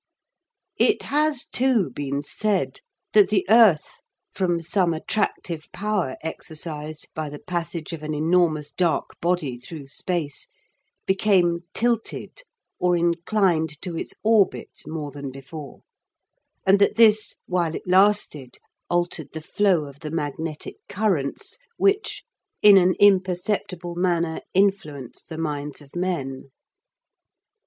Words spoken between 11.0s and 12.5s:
became tilted